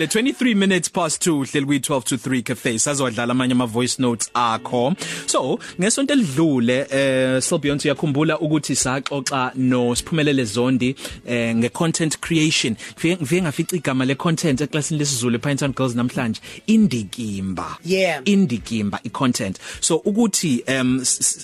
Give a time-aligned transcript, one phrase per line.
[0.00, 4.02] Le 23 minutes past 2 hleli kwi 12 to 3 cafe sazodlala amanye ama voice
[4.02, 4.94] notes akho.
[5.26, 12.76] So, ngesonto elidlule eh Silbeyonce yakhumbula ukuthi saxoxa no Siphumelele Zondi eh nge content creation.
[12.96, 17.76] Ngifike ngafica igama le content eclassini lesizulu ePinetown Girls namhlanje indikimba.
[17.84, 18.22] Yeah.
[18.24, 19.58] Indikimba i content.
[19.80, 20.98] So ukuthi em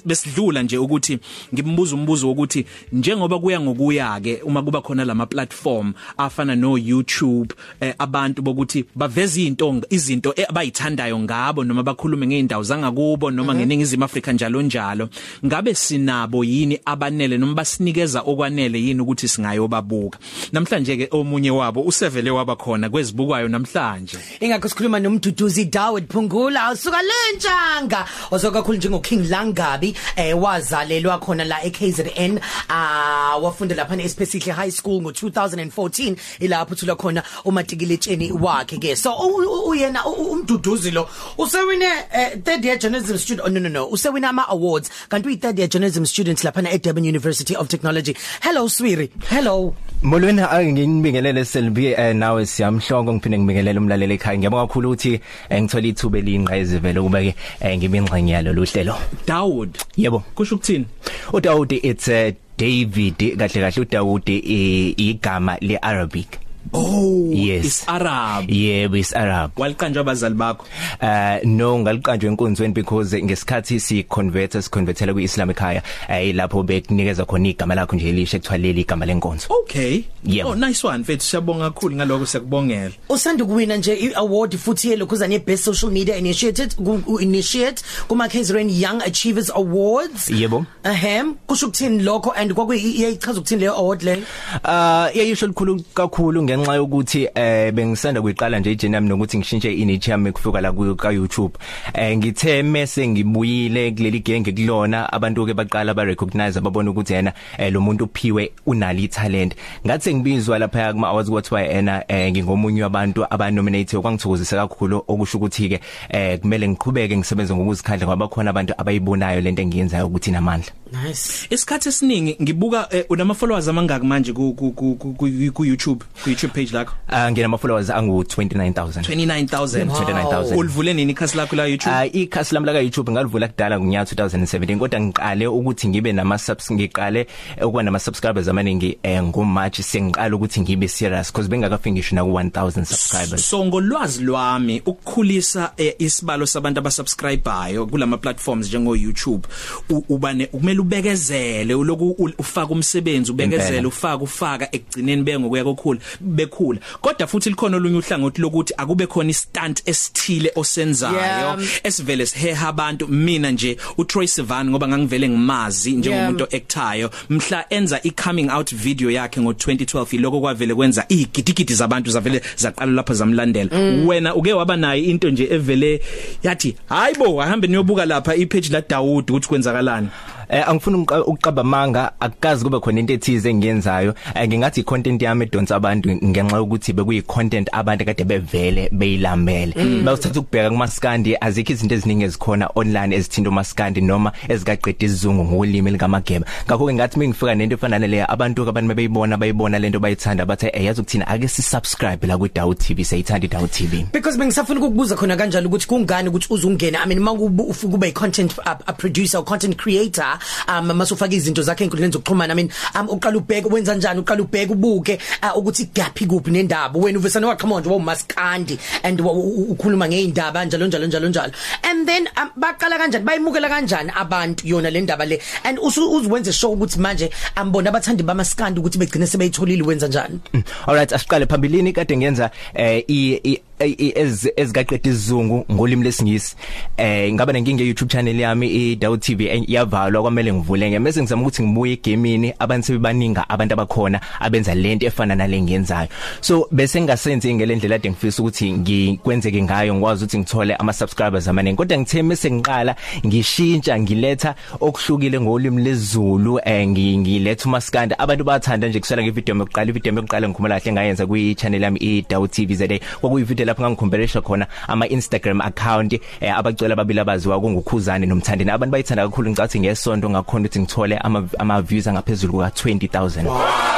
[0.04, 1.18] besidlula nje ukuthi
[1.54, 7.54] ngimbuza umbuzo wokuthi njengoba kuya ngokuya ke uma kuba khona lama platform afana no YouTube
[7.80, 13.60] eh, abantu bokuthi baveza izinto izinto abayithandayo ngabo noma bakhulume ngeindawo zangakubo noma Mhm.
[13.60, 15.08] ngeningizimu Afrika njalo njalo.
[15.44, 20.18] Ngabe sinabo yini abanele noma basinikeza okwanele yini ukuthi singayobabuka?
[20.52, 24.18] Namhlanje ke omunye wabo usevele waba khona kwezibukwayo namhlanje.
[24.40, 31.64] Ingakho sikhuluma nomduduzi Dawood Phungula usuka lenjanga ozokakhulu njengo King Langabi eh wazalelwa khona la
[31.64, 32.38] eKZN
[32.68, 38.96] ah wafunda lapha eSpecific High School ngo2014 ilapho uthola khona umatikilitsheni wakhe ke.
[38.96, 43.50] So u- u- uyena u- u- umduduzi lo usewine eh, third year journalism student oh,
[43.50, 47.04] no no no usewina ama awards kanti uyi third year journalism student lapha at Durban
[47.04, 48.14] University of Technology.
[48.42, 49.10] Hello Swiri.
[49.28, 49.74] Hello.
[50.02, 54.38] Molweni angibingelele Selbi eh, nawe siyamhlongo ngiphinde ngibingelele umlaleli ekhaya.
[54.38, 58.94] Ngiyabonga kakhulu ukuthi eh, ngithola ithuba eliyingqayizivele vele ukuba ke eh, ngibe ingxenye yalo luhlelo
[59.26, 60.22] Dawood yebo.
[60.34, 60.86] Kusho ukuthini?
[61.32, 66.38] uDawud it's uh, David kahle kahle uDawud i- igama leArabic.
[66.72, 67.64] Oh Yes.
[67.64, 68.48] is Arab.
[68.48, 69.50] Yebo is Arab.
[69.56, 70.64] Waliqanjwa abazali bakho?
[71.00, 77.24] Uh no ngaliqanjwe enkonzweni because ngesikhathi si convert si convertela kuiSlam ekhaya eh lapho bekunikeza
[77.26, 79.46] khona igama lakho nje elisha ekuthwaleli igama lenkonzo.
[79.62, 80.04] Okay.
[80.24, 80.50] Yebo.
[80.50, 85.64] oh nice one mfethu siyabonga kakhulu ngaloko siyakubongela usanda kuwina nje i-award futhi yelokhuzana ye-best
[85.64, 90.30] social media initiated ku- ku- initiate kuma-KZN Young Achievers Awards.
[90.30, 90.66] Yebo.
[90.84, 91.34] ahem.
[91.46, 94.22] Kusho ukuthini lokho and kwakuyichaza ukuthini leyo award leyo?
[94.64, 100.10] Ah yayisho likhulu kakhulu ngenxa yokuthi eh bengisanda kuyiqala nje ijourney yami nokuthi ngishintshe iniche
[100.10, 101.58] yami kufika la ku ka YouTube.
[101.94, 107.32] Eh ngithe mase ngibuyile kuleli genge kulona abantu ke baqala ba recognize ababona ukuthi yena
[107.58, 109.54] eh, lo muntu uphiwe unali italent.
[109.86, 115.68] Ngathi ngibizwa lapha kuma awards kwathiwa yena eh ngingomunye wabantu abanominated kwangithokozisa kakhulu okusho ukuthi
[115.68, 120.72] ke eh kumele ngiqhubeke ngisebenze ngokuzikhandla ngoba khona abantu abayibonayo lento engiyenzayo ukuthi namandla.
[120.92, 125.64] Nice isikhathi esiningi ngibuka eh, unama followers amangaki manje ku ku ku ku- ku ku
[125.64, 129.02] YouTube ku YouTube page lakho Ah ngina ma followers angu 29000.
[129.02, 130.00] 29000 Wow.
[130.00, 130.56] 29,000.
[130.58, 134.78] ulivule nini ikhasi lakho la YouTube Ah ikhasi lami la YouTube ngalivula kudala ngonyaka 2017
[134.78, 137.26] kodwa ngiqale ukuthi ngibe nama subs ngiqale
[137.62, 142.30] ukuba nama subscribers amaningi eh ngoMarch sengiqala ukuthi ngibe serious because bengakafiki ngisho na ku
[142.30, 143.48] 1000 subscribers.
[143.50, 149.48] so ngolwazi lwami ukukhulisa eh, isibalo sabantu abasubscribeayo kulama platforms njengo YouTube
[149.90, 153.88] u- ubane kumele ubekezele uloku u- ufaka umsebenzi ubekezele Impela.
[153.88, 156.78] ufaka ufaka ekugcineni bengokuya kokhula bekhula.
[157.00, 161.58] Kodwa futhi likhona olunye uhlangothi lokuthi akube khona istunt esithile osenzayo Yeah.
[161.84, 163.08] esivele siheha abantu.
[163.08, 169.40] Mina nje uTroy Sivan ngoba ngangivele ngimazi njengomuntu actayo mhla enza i-coming out video yakhe
[169.40, 173.70] ngo2012 iloko kwavele kwenza igidigidi zabantu zavele zaqala lapho zamlandela.
[174.06, 176.00] Wena uke waba nayo into nje evele
[176.42, 180.08] yathi hayibo ahambe niyobuka lapha ipage la Dawood ukuthi kwenzakalani.
[180.48, 184.14] Eh angifuni umqa- ukuqaba manga akukazi kube khona into ethize engiyenzayo.
[184.34, 189.74] Eh, ngingathi content yami edonsa abantu ngenxa yokuthi bekuyi content abantu kade bevele beyilambele.
[190.04, 196.46] Bawuthatha ukubheka kumaskandi azikho izinto eziningi ezikhona online ezithinta umaskandi noma ezikaqeda isizungu ngolimi likamageba.
[196.66, 200.84] Ngakho ke ngathi mengifika nento efana naleya abantu abantu bebeyibona bayibona lento bayithanda bathe eh
[200.84, 205.16] yazi ukuthina ake si subscribe la ku Dawu TV sayithanda Dawu TV because bengisafuna ukukubuza
[205.16, 207.02] khona kanjalo ukuthi kungani ukuthi uzungena?
[207.02, 210.35] I mean mangu ufika ube content a, a producer or content creator
[210.68, 212.52] um masufaka izinto zakhe enkundleni zokuxhumana.
[212.52, 216.98] I mean um uqala ubheke wenza kanjani uqala ubheke ubuke uh, ukuthi gaphi kuphi nendaba.
[216.98, 221.52] Wena uvesana waqhamuka nje wawumaskandi and wa- u- u- ukhuluma ngeindaba njalo njalo njalo njalo.
[221.82, 223.24] And then um, baqala kanjani?
[223.24, 225.40] Bayimukela kanjani abantu yona le ndaba le?
[225.64, 230.40] And usu- uziwenze show ukuthi manje ambona abathandi bamaskandi ukuthi begcine sebeyitholile wenza njani?
[230.86, 236.56] Alright asiqale phambilini kade ngenza eh i i- i- ez ezigaqeda isizungu ngolimi lesingisi.
[236.96, 240.98] Eh ngaba nenkinga ye YouTube channel yami i Dawu TV en- yavalwa kwamele ngivule nge
[240.98, 246.08] mase ngizama ukuthi ngibuye egamini abantu sebebaninga abantu abakhona abenza lento efana nale ngiyenzayo.
[246.40, 251.76] So bese ngingasenzi ngelendlela ade ngifisa ukuthi ngikwenzeke ngayo ngikwazi ukuthi ngithole ama subscribers amaningi.
[251.76, 252.96] Kodwa ngithe mase ngiqala
[253.26, 258.14] ngishintsha ngiletha okuhlukile ngolimi lezulu eh ngi- ngiletha umaskandi.
[258.18, 262.24] Abantu bathanda nje kusela ngevideo yokuqala ivideo yokuqala ngikhumula kahle ngayenza kwi channel yami i
[262.28, 268.26] Dawu TV ZA kwakuyivideo lapho ngangikhombelesha khona ama Instagram account eh, abacela ababili abaziwa kungukhuzane
[268.26, 268.70] nomthandeni.
[268.70, 273.95] Abantu bayithanda kakhulu ngicathi ngesonto ngakhona ukuthi ngithole ama ama views angaphezulu kuka 20000 wow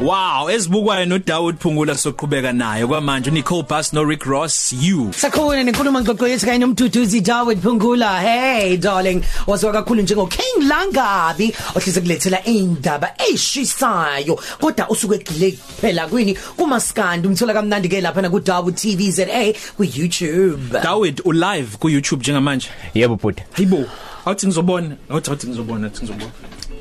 [0.00, 5.12] Wow, ezibukwayo no Dawood Phungula soqhubeka naye kwamanje Nicole Bass no Rick Ross you.
[5.12, 8.20] Sakhona nenkulumo ngxoxo yethu kanye nomduduzi David Phungula.
[8.20, 16.08] Hey darling, wazwa kakhulu njengo King Langabi ohlise kulethela indaba eshisayo kodwa usuke kule phela
[16.08, 20.80] kwini kumaskandi umthola kamnandi ke lapha na ku Dawood TV ZA ku YouTube.
[20.82, 22.68] Dawood u live ku YouTube njengamanje.
[22.94, 23.84] yebo bhuti Hayibo,
[24.24, 26.32] awuthi ngizobona, awuthi awuthi ngizobona, athi ngizobona.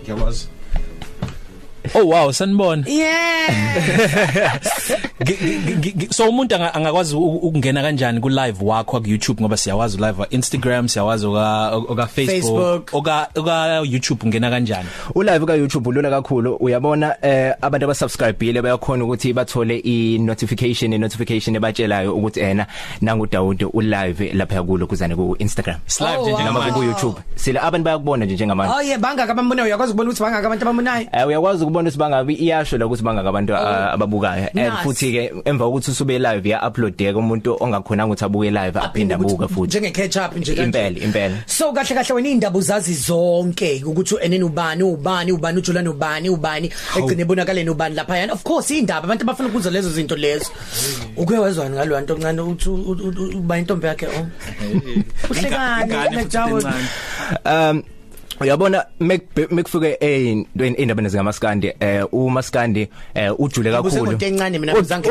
[0.04, 0.48] Ngiyakwazi.
[1.94, 2.84] Oh wow, sanibona.
[2.88, 4.60] Yeah.
[5.24, 9.08] Gi- gi- gi- gi- So umuntu anga- angakwazi u- ukungena kanjani ku live wakho ku
[9.10, 12.90] YouTube ngoba siyawazi live wa Instagram, siyawazi oka oka Facebook, Facebook.
[12.94, 14.88] oka oka YouTube ungena kanjani?
[15.16, 20.98] ulive ka YouTube ulula kakhulu uyabona eh abantu abasubscribeile bayakhona ukuthi bathole i notification i
[20.98, 22.66] notification ebatshelayo ukuthi ena
[23.02, 26.40] nangu Dawood ulive lapha kulo kuzane ku Instagram Slive Oh, nje wow.
[26.44, 26.74] noma njengamanje.
[26.80, 30.48] ku YouTube sila abantu bayakubona nje njengamanje Oh yeah, bangaka bambona uyakwazi ukubona ukuthi bangaka
[30.48, 31.08] abantu abamunayo.
[31.14, 35.32] Eh uyakwazi ukubona ukuthi bangabi iyasho la ukuthi bangaka abantu ah, ababukayo and futhi ke
[35.46, 39.72] emva kokuthi usube live ya upload ke umuntu ongakhona ukuthi abuke live aphinda abuka futhi
[39.72, 41.38] Njenge catch up nje impela impela.
[41.46, 46.72] So kahle kahle wena indaba uzazi zonke ukuthi enene ubani ubani ubani uJulan ubani ubani
[46.98, 50.52] egcine bonakale nobani lapha yana of course indaba abantu bafuna ukuzwa lezo zinto lezo.
[51.18, 54.28] Uke wezwana ngalo nto ncane uthi uba intombi yakhe oh?
[55.30, 56.74] Uhlekani encane.
[57.46, 57.84] um
[58.42, 64.18] uyabona mekufike eyintweni indaba nezingamaskandi eh umaskandi eh ujule kakhulu.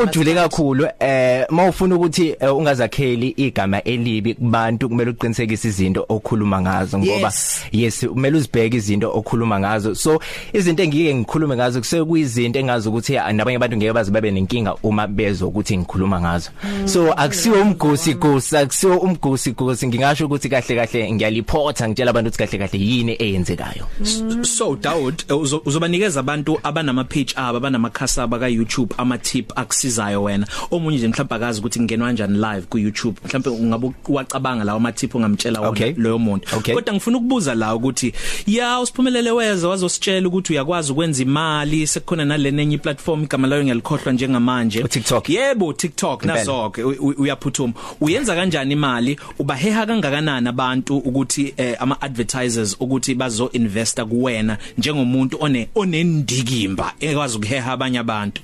[0.03, 6.99] ujule kakhulu eh mawufuna ukuthi eh, ungazakheli igama elibi kubantu kumele uqinisekise izinto okhuluma ngazo
[6.99, 7.31] ngoba
[7.71, 8.05] Yes.
[8.07, 9.95] kumele uzibheke izinto okhuluma ngazo.
[9.95, 10.21] So
[10.53, 15.07] izinto engike ngikhulume ngazo kusekuyizinto engazi ukuthi ah, nabanye abantu ngeke baze babe nenkinga uma
[15.07, 16.49] bezwe ukuthi ngikhuluma ngazo.
[16.85, 22.57] So akusiwo umgosi gosi akusiwo umgosi gosi ngingasho ukuthi kahle kahle ngiyaliphotha ngitshela abantu ukuthi
[22.57, 23.85] kahle kahle yini eyenzekayo
[24.43, 30.23] So Dawood eh, uzo- uzobanikeza abantu abanama page aba abanamakhasaba ka YouTube ama tip akusizayo
[30.23, 34.77] wena omunye nje mhlawumbe akazi ukuthi kungenwa kanjani live ku YouTube mhlawumbe ungabe uwacabanga lawo
[34.77, 35.93] ama tip ongamtshela wona Okay.
[35.97, 36.75] loyo muntu Okay.
[36.75, 38.13] kodwa ngifuna ukubuza la ukuthi
[38.47, 44.83] ya usiphumelele weza wazositshela ukuthi uyakwazi ukwenza imali sekukhona nalenenye platform igama layo ngiyalikhohlwa njengamanje
[44.83, 45.29] TikTok.
[45.29, 46.39] yebo TikTok Impela.
[46.39, 53.10] nazonke u- u- uyaphuthuma uyenza kanjani imali ubaheha kangakanani abantu ukuthi eh, ama advertisers ukuthi
[53.15, 58.41] bazo investa kuwena njengomuntu one onendikimba ekwazi ukuheha abanye abantu.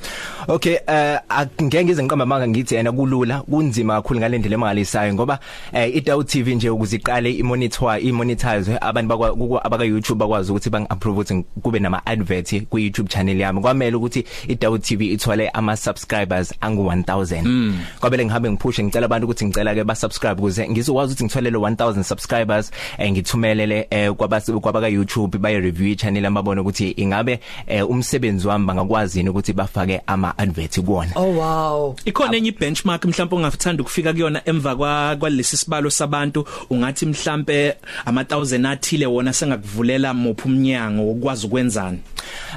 [0.48, 5.40] Okay eh angeke ngize ngiqamba manga ngithi yena kulula kunzima kakhulu ngalendlela emangalisayo ngoba
[5.74, 10.86] eh iDaw TV nje ukuziqale imonitor imonetize abantu bakwa kuku- abaka YouTube bakwazi ukuthi bang
[10.90, 13.62] approve ukuthi kube nama advert ku YouTube channel yami.
[13.62, 19.46] Kwamele ukuthi iDaw TV ithole ama subscribers angu 1000 kwabele ngihambe ngiphushe ngicela abantu ukuthi
[19.46, 24.88] ngicela ke ba subscribe ukuze ngizokwazi ukuthi ngitholele 1000 subscribers eh ngithumelele eh kwabase kwabaka
[24.88, 30.38] YouTube baye review channel amabona ukuthi ingabe eh, umsebenzi wami bangakwazi yini ukuthi bafake ama
[30.38, 31.96] advert kuona oh wow.
[32.06, 36.46] Ikhona enye benchmark mhlawumbe ongathanda ukufika kuyona emva kwa kwalesi sibalo sabantu?
[36.70, 42.00] Ungathi mhlawumbe ama 1000 athile wona sengakuvulela mophu umnyango ukwazi ukwenzani?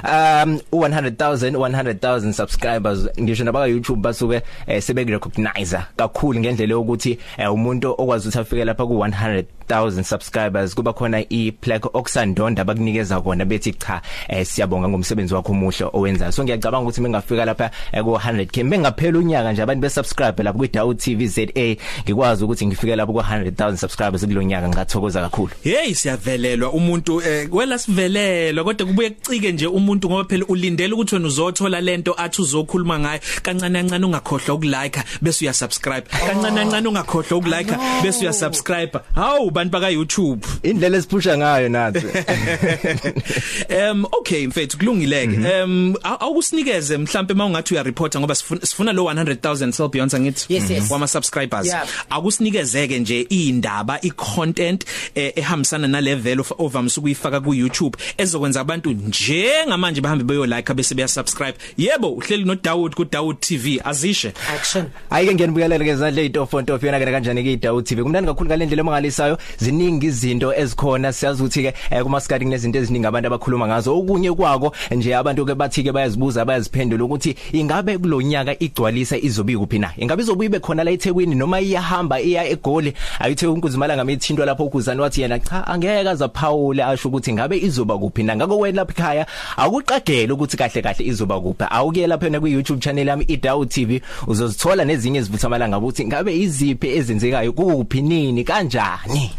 [0.03, 3.07] Um 100000 100000 subscribers.
[3.19, 8.65] Ngisho nabaka YouTube basuke eh, sebe recognize kakhulu ngendlela yokuthi eh, umuntu okwazi ukuthi afike
[8.65, 10.75] lapha ku 100000 subscribers.
[10.75, 16.31] Kuba khona i plaque okusandonda bakunikeza kona bethi cha eh, siyabonga ngomsebenzi wakho omuhle owenzayo.
[16.31, 20.59] So ngiyacabanga ukuthi mengafika lapha eh, ku 100k mengaphela unyaka nje abantu be subscribe lapha
[20.59, 21.75] ku Daw TV ZA
[22.05, 25.51] ngikwazi ukuthi ngifike lapha ku 100000 subscribers kulonyaka ngathokoza kakhulu.
[25.63, 31.15] Hey siyavelelwa umuntu eh wela sivelelwa kodwa kubuye kucike nje umuntu ngoba phela ulindele ukuthi
[31.15, 33.19] wena uzothola lento athi uzokhuluma ngayo.
[33.41, 36.07] Kancane kancane ungakhohlwa ukulike bese uyasubscribe.
[36.27, 42.05] Kancane kancane ungakhohlwa ukulike bese uyasubscribe hawu bantu baka YouTube indlela esiphusha ngayo nathi.
[43.91, 45.37] Um okay mfethu kulungileke.
[45.63, 50.69] Um awukusinikeze mhlambe mawungathi uya reporta ngoba sifuna sifuna lo 100000 sel beyond angithi Yes,
[50.69, 50.91] yes.
[50.91, 51.67] wama subscribers.
[51.67, 51.87] Yeah.
[52.09, 54.85] akusinikeze nje indaba icontent
[55.15, 60.73] eh, ehambisana na level of ovamsa ukuyifaka ku YouTube ezokwenza abantu njengamanje bahambe beyo like
[60.73, 64.33] bese beya subscribe yebo uhleli no Dawood ku Dawood TV azishe.
[64.55, 64.85] Action.
[65.09, 69.37] Ayike ngenibukelele ke zadle itofonto yona ke kanjani ke iDaw TV kumnandi kakhulu ngalendlela emangalisayo.
[69.57, 73.97] Ziningi izinto ezikhona siyazi ukuthi ke eh, kuma skadi kunezinto eziningi abantu abakhuluma ngazo.
[73.97, 79.79] Okunye kwako nje abantu ke bathi ke bayazibuza bayaziphendula ukuthi ingabe kulonyaka igcwalisa izobi kuphi
[79.79, 79.91] na?
[79.97, 82.93] Ingabe izobuye ibe khona la eThekwini noma iyahamba iya eGoli?
[83.19, 87.97] Ayithe unkuzimala ngamithintwa lapho ukuzani wathi yena cha angeke aza Paul asho ukuthi ingabe izoba
[87.97, 88.35] kuphi na?
[88.35, 89.25] Ngako wena lapha ekhaya
[89.57, 91.65] akuqagela ukuthi kahle kahle izoba kuphi.
[91.69, 96.37] Awuke lapha na ku YouTube channel yami iDaw TV uzozithola nezinye izivutha amalanga ukuthi ngabe
[96.37, 99.31] iziphi ezenzekayo kuphi nini kanjani?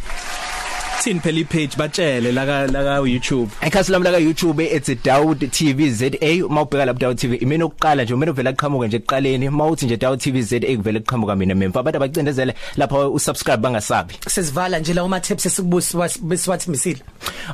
[1.02, 1.76] Lithini phela ipage?
[1.76, 3.50] Batshele la ka la ka YouTube.
[3.60, 8.04] Ekhasi lami la ka YouTube it's Daud TV ZA mawubheka lapha Daud TV imina oqala
[8.04, 11.80] nje umene uvela aqhamuka nje eqaleni mawuthi nje Daud TV ZA kuvela eqhamuka mina memfa.
[11.80, 14.14] Abantu abacindezele lapha usubscribe bangasabi.
[14.28, 17.02] Sesivala nje la uma tips esikubusa besiwathi misile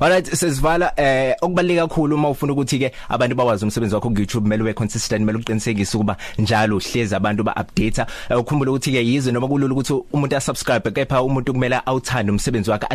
[0.01, 4.43] Alright sesivala eh okubaleka kakhulu uma ufuna ukuthi ke abantu bawazi umsebenzi wakho ku YouTube
[4.43, 8.05] kumele ube consistent kumele uqinisekise ukuba njalo uhlezi abantu ba update
[8.39, 12.87] ukhumbule ukuthi ke yize noma kulula ukuthi umuntu asubscribe kepha umuntu kumele awuthande umsebenzi wakhe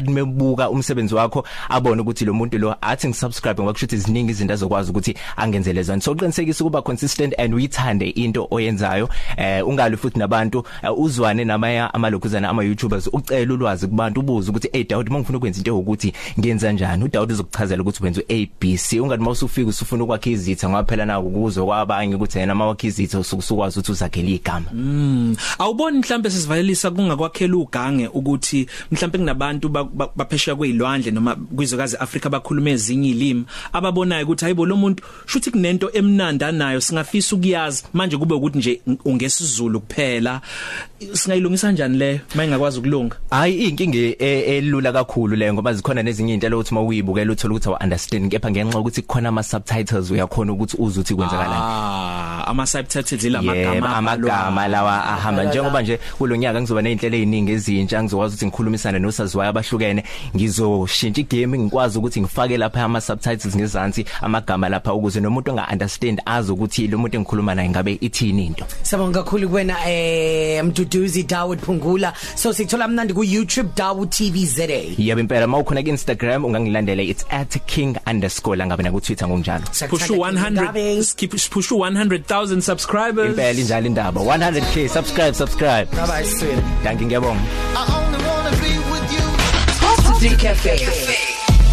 [0.43, 4.53] adimebuka umsebenzi wakho abone ukuthi lo muntu lo athi ngisubscribe ngoba kusho ukuthi ziningi izinto
[4.53, 6.01] azokwazi ukuthi angenzele zona.
[6.01, 9.09] So uqinisekise ukuba consistent and uyithande into oyenzayo.
[9.37, 10.63] Eh ungali futhi nabantu
[10.97, 15.77] uzwane namaya amalokuzana ama YouTubers ucela ulwazi kubantu ubuze ukuthi hey Daud mangifuna ukwenza into
[15.77, 17.03] ukuthi ngenza njani?
[17.03, 22.15] uDaud uzokuchazela ukuthi wenza uABC ungathi mawusufika usufuna ukwakha izitha ngoba phela naku kuzo kwabanye
[22.15, 24.65] ukuthi yena mawakha izitha usukusukwazi ukuthi uzakhele igama.
[24.73, 29.69] Mm awuboni mhlambe sesivalelisa kungakwakhela ugange ukuthi mhlambe kunabantu
[30.33, 35.89] baphesheya kwezilwandle noma kwizwekazi Africa bakhuluma ezinye izilimi ababonayo ukuthi hayibo lo muntu shuthi kunento
[35.93, 37.83] emnanda nayo singafisa ukuyazi.
[37.93, 40.41] Manje kube ukuthi nje ungesizulu kuphela.
[41.13, 43.15] Singayilungisa kanjani leyo mayingakwazi ukulunga?
[43.29, 48.31] Hayi inkinga elula kakhulu leyo ngoba zikhona nezinye izinto ukuthi mawuyibukela uthola ukuthi awu understand
[48.31, 51.63] kepha ngenxa ukuthi kukhona ama subtitles uyakhona ukuthi uze uthi kwenzakalani.
[51.63, 52.12] Ah.
[52.47, 55.43] ama subtitles ilamagama amagama lawa ahamba.
[55.43, 60.03] Njengoba nje kulonyaka ngizoba nezinhlelo eziningi ezintsha ngizokwazi ukuthi ngikhulumisane nosaziwayo abahlukene
[60.35, 66.21] ngizoshintsha igame ngikwazi ukuthi ngifake lapha ama subtitles ngezansi amagama lapha ukuze nomuntu anga understand
[66.25, 68.65] azi ukuthi lo muntu engikhuluma naye ngabe ithini into.
[68.81, 72.13] Siyabonga kakhulu kuwena eh Mduduzi Dawud Phungula.
[72.35, 74.63] So sikuthola mnandi ku YouTube Dawud TV ZA
[74.97, 79.63] Yebo impela mawukhona ku Instagram ungangilandela it's @king_langabe na ku Twitter ngokunjalo.
[79.89, 83.29] Pushu 100 skip pushu 100 1000 subscribers.
[83.29, 85.87] Impela injalo indaba 100k subscribe subscribe.
[85.95, 89.25] Baba iswele danki ngiyabonga i only wanna be with you.
[89.81, 90.87] Hot Cafe.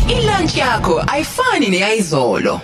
[0.08, 2.60] Ilunch yakho ayifani neyizolo